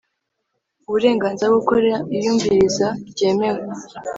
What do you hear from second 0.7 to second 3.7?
Uburenganzira bwo gukora iyumviriza ryemewe